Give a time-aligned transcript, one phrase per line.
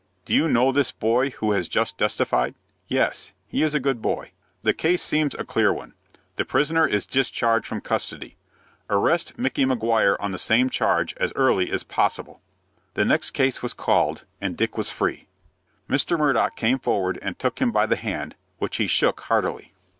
[0.25, 2.55] "Do you know this boy who has just testified?"
[2.87, 3.33] "Yes.
[3.45, 4.31] He is a good boy."
[4.63, 5.93] "The case seems a clear one.
[6.37, 8.35] The prisoner is discharged from custody.
[8.89, 12.41] Arrest Micky Maguire on the same charge as early as possible."
[12.95, 15.27] The next case was called, and Dick was free.
[15.87, 16.17] Mr.
[16.17, 19.71] Murdock came forward, and took him by the hand, which he shook heartily.